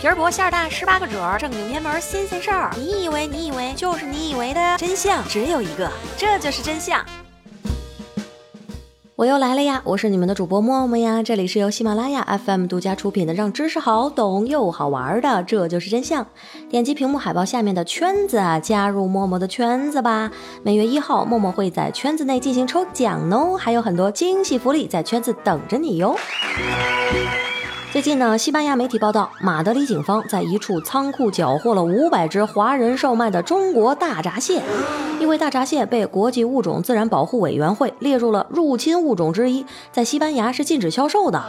[0.00, 2.70] 皮儿薄馅儿大，十八个褶儿，正经偏门新鲜事儿。
[2.74, 7.04] 你以为你以为就是你以为的真相只有一个，这就是真相。
[9.14, 9.82] 我又来了呀！
[9.84, 16.26] 我是你们的主播默默呀，这里是由喜马拉雅 FM 独家出品的，让知识好懂又好玩的，这就是真相。
[16.70, 20.30] 点击屏幕海报下面的圈子，啊加入默默的圈子吧。
[20.62, 26.16] 每月一号，默默会在圈子内进行抽奖哦，还有很多惊喜福利在圈子等着你哟。
[27.92, 34.62] 最近呢，西班牙媒体报道，马德里警方在一处仓库缴获了五百只华人售卖的中国大闸蟹，
[35.18, 41.42] 因为大闸蟹被国际物种自然保护委员会列入了入侵物种之一，在西班牙是禁止销售的。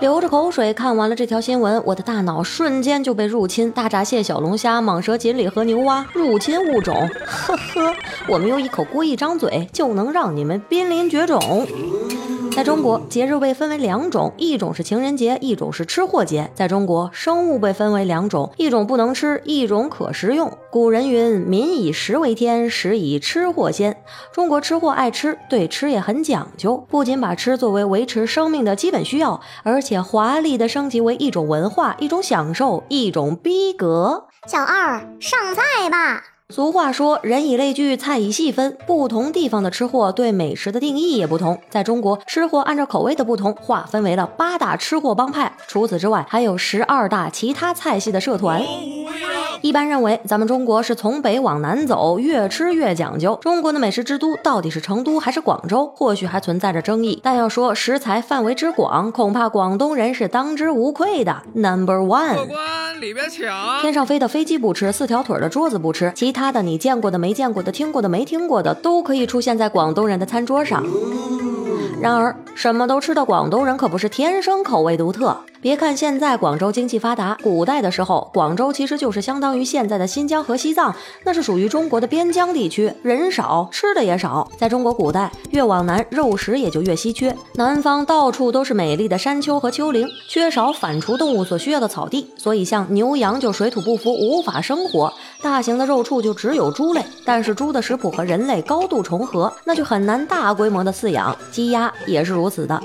[0.00, 3.70] 流着口水看完了这条新闻，我的大脑瞬间就被入侵。
[3.70, 6.94] 大闸蟹、小龙虾、蟒蛇、锦鲤和牛蛙入侵物种，
[7.26, 7.94] 呵呵，
[8.26, 11.66] 我们用一口锅一张嘴就能让你们濒临绝种。
[12.54, 16.48] 在中国，节日被分为两种，一种是情人节，一种是吃货节。
[16.54, 20.56] 在中国，生物被分为两种，一种不能吃，一种可食用。
[20.70, 23.96] 古人云：“民以食为天，食以吃货先。”
[24.32, 34.28] 中国吃货爱吃，对吃也很讲究，不仅把吃作为维持生命的基本需要，而且华丽的升级为一种文化、一种享受、一种逼格。
[34.46, 36.22] 小二，上菜吧。
[36.52, 38.76] 俗话说，人以类聚，菜以细分。
[38.86, 41.58] 不同地方的吃货对美食的定义也不同。
[41.70, 45.56] 在中国，吃货按照口味的不同，划分为了八大吃货帮派。
[45.66, 48.62] 除此之外，还有十二大其他菜系的社团。
[49.64, 53.34] 一般认为，咱们中国是从北往南走，越吃越讲究。
[53.40, 55.90] 中国的美食之都到底是成都还是广州？
[55.96, 57.18] 或许还存在着争议。
[57.22, 62.34] 但要说食材范围之广，恐怕广东人是当之无愧的 Number One。
[62.34, 63.48] 过关里边请。
[63.80, 70.84] 天上飞的飞机不吃，四条腿的桌子不吃，其他的你见过的、没见过的、听过的、没听过的，都可以出现在广东人的餐桌上。
[72.02, 75.34] 然而，什么都吃的广东人可不是天生口味独特。
[75.64, 80.94] 别看现在广州经济发达，古代的时候，广州其实就是相当于现在的新疆和西藏，
[81.24, 84.46] 那是属于中国的边疆地区，人少，吃的也少。
[84.58, 87.34] 在中国古代，越往南，肉食也就越稀缺。
[87.54, 95.10] 南方到处都是美丽的山丘和丘陵，缺少反刍动物所需要的草地，所以像牛羊就水土不服，无法生活。
[95.40, 101.34] 大型的肉畜就只有猪类，但是猪的食谱和人类高度重合，那就很难大规模的饲养。
[101.50, 102.78] 鸡鸭也是如此的。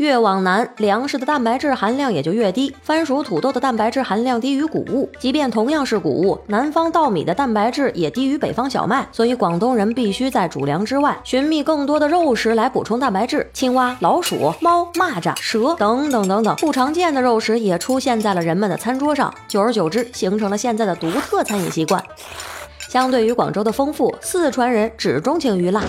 [0.00, 2.74] 越往南，粮食的蛋白质含量也就越低。
[2.80, 9.06] 番薯、土豆的蛋白质含量低于谷物，即便同样是谷物，南方稻米的蛋白质也低于北方小麦。
[9.12, 13.46] 所以广东人必须在主粮之外寻觅更多的肉食来补充蛋白质。
[13.52, 22.02] 青蛙、老鼠、猫、蚂蚱、蛇等等等等不常见的肉食也出现在了人们的餐桌上，久而久之，形成了现在的独特餐饮习惯。
[22.90, 25.80] 相对于广州的丰富，四川人只钟情于辣。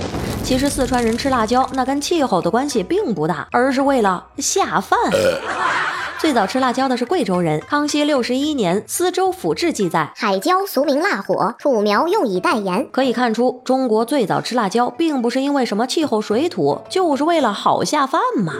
[0.43, 4.99] 其实四川人吃辣椒，那跟气候的关系并不大，而是为了下饭。
[6.21, 7.59] 最早吃辣椒的是贵州人。
[7.61, 12.87] 康熙六十一年，《司州府志》记载，海椒俗名辣火，土苗用以代言。
[12.91, 18.53] 可以看出，中国最早吃辣椒，并不是因为什么气候水土，就是为了好下饭嘛。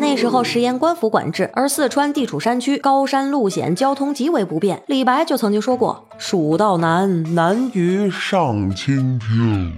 [0.00, 4.82] 那时候食盐官府管制，而四川地处山区，高山路险，交通极为不便。
[4.86, 9.74] 李白就曾经说过：“蜀道难，难于上青天。”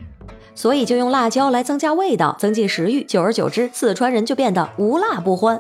[0.55, 3.03] 所以就用辣椒来增加味道，增进食欲。
[3.03, 5.59] 久而久之，四川人就变得无辣不欢。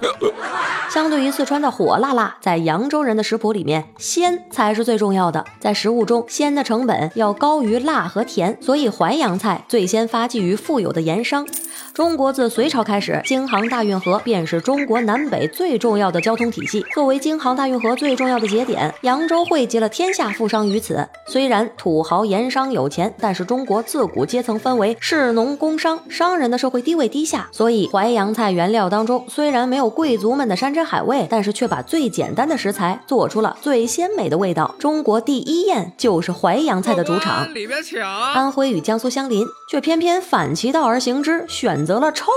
[0.93, 5.45] 相对于四川的火辣辣，在扬州人的食谱里面，鲜才是最重要的。
[5.61, 11.47] 在食物中，鲜的成本要高于辣和甜，所以淮扬菜最先发迹于富有的盐商。
[11.95, 16.84] 中国自隋朝开始，京杭大运河便是中国南北最重要的交通体系。
[16.95, 21.06] 作为京杭大运河最重要的节点，扬州汇集了天下富商于此。
[21.27, 34.75] 虽然土豪盐商有钱，但是中国自古阶层分为士农工商，商人的社会地位低下，所以淮扬菜原料当中虽然没有贵族们的山珍海味，但是却把最简单的食材做出了最鲜美的味道。
[34.79, 37.55] 中国第一宴就是淮扬菜的主场。
[37.55, 38.01] 里边请。
[38.01, 42.33] 安徽与江苏相邻，却偏偏反其道而行之，选择了臭。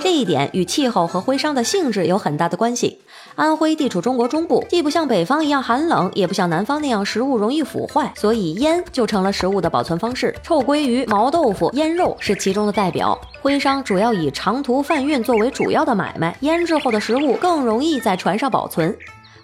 [0.00, 3.00] 这一点与气候和徽商的性质有很大的关系。
[3.34, 10.34] 安徽地处中国中部，既不像北方一样寒冷，也不像南方那样食物容易腐坏，所以腌就成了食物的保存方式。
[10.42, 13.18] 臭鲑鱼、毛豆腐、腌肉是其中的代表。
[13.40, 18.96] 徽商主要以长途贩运作为主要的买卖，腌制后的食物更容易在船上保存。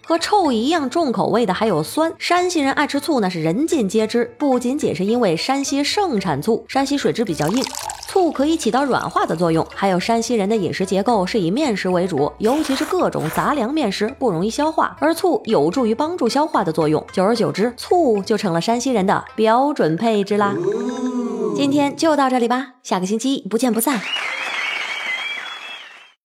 [0.07, 2.13] 和臭一样重口味的还有酸。
[2.19, 4.35] 山西人爱吃醋，那是人尽皆知。
[4.37, 7.65] 不仅仅是因为山西盛产醋，山西水质比较硬，
[8.07, 9.67] 醋可以起到软化的作用。
[9.75, 17.03] 还有山西人的饮食结构是以面食为主，尤其是各种杂粮面食不容易消化，而醋有助于帮助消化的作用。
[17.13, 20.55] 久而久之，醋就成了山西人的标准配置啦。
[21.57, 24.01] 今天就到这里吧，下个星期不见不散。